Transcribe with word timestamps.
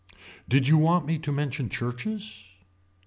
Did 0.49 0.67
you 0.67 0.79
want 0.79 1.05
me 1.05 1.19
to 1.19 1.31
mention 1.31 1.69
churches. 1.69 2.55